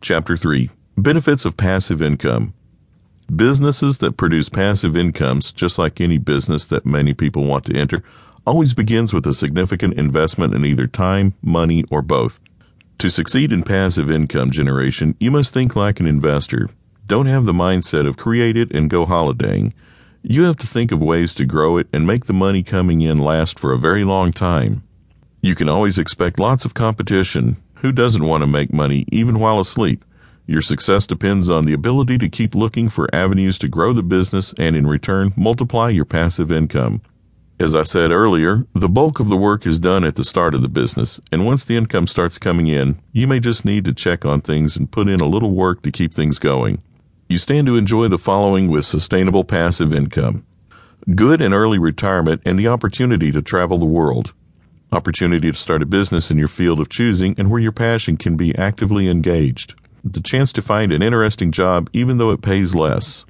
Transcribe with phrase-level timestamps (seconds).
[0.00, 2.54] Chapter 3 Benefits of Passive Income.
[3.34, 8.04] Businesses that produce passive incomes, just like any business that many people want to enter,
[8.46, 12.38] always begins with a significant investment in either time, money, or both.
[12.98, 16.68] To succeed in passive income generation, you must think like an investor.
[17.08, 19.74] Don't have the mindset of create it and go holidaying.
[20.22, 23.18] You have to think of ways to grow it and make the money coming in
[23.18, 24.84] last for a very long time.
[25.40, 27.56] You can always expect lots of competition.
[27.82, 30.04] Who doesn't want to make money even while asleep?
[30.46, 34.52] Your success depends on the ability to keep looking for avenues to grow the business
[34.58, 37.02] and in return multiply your passive income.
[37.60, 40.62] As I said earlier, the bulk of the work is done at the start of
[40.62, 44.24] the business, and once the income starts coming in, you may just need to check
[44.24, 46.82] on things and put in a little work to keep things going.
[47.28, 50.44] You stand to enjoy the following with sustainable passive income
[51.14, 54.34] good and early retirement and the opportunity to travel the world
[54.90, 58.36] opportunity to start a business in your field of choosing and where your passion can
[58.36, 63.24] be actively engaged, the chance to find an interesting job even though it pays less,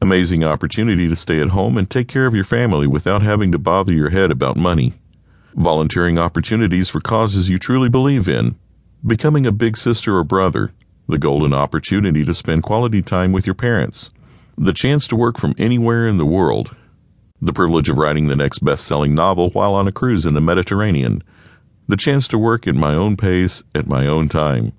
[0.00, 3.58] amazing opportunity to stay at home and take care of your family without having to
[3.58, 4.94] bother your head about money,
[5.54, 8.56] volunteering opportunities for causes you truly believe in,
[9.06, 10.72] becoming a big sister or brother,
[11.06, 14.10] the golden opportunity to spend quality time with your parents,
[14.56, 16.74] the chance to work from anywhere in the world
[17.44, 20.40] the privilege of writing the next best selling novel while on a cruise in the
[20.40, 21.22] Mediterranean,
[21.86, 24.72] the chance to work at my own pace at my own time,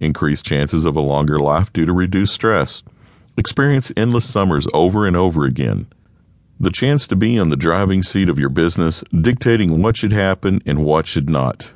[0.00, 2.82] increased chances of a longer life due to reduced stress,
[3.38, 5.86] experience endless summers over and over again,
[6.60, 10.60] the chance to be on the driving seat of your business, dictating what should happen
[10.66, 11.70] and what should not.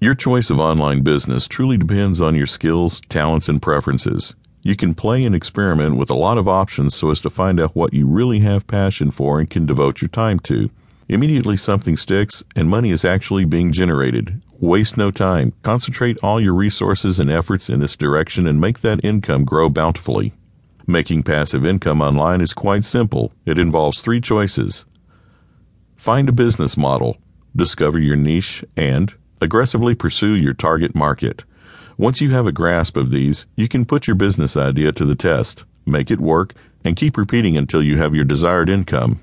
[0.00, 4.34] Your choice of online business truly depends on your skills, talents, and preferences.
[4.62, 7.76] You can play and experiment with a lot of options so as to find out
[7.76, 10.70] what you really have passion for and can devote your time to.
[11.08, 14.42] Immediately something sticks and money is actually being generated.
[14.60, 15.54] Waste no time.
[15.62, 20.34] Concentrate all your resources and efforts in this direction and make that income grow bountifully.
[20.86, 23.32] Making passive income online is quite simple.
[23.46, 24.84] It involves three choices.
[25.96, 27.18] Find a business model,
[27.54, 31.44] discover your niche, and aggressively pursue your target market.
[32.00, 35.16] Once you have a grasp of these, you can put your business idea to the
[35.16, 36.54] test, make it work,
[36.84, 39.18] and keep repeating until you have your desired income.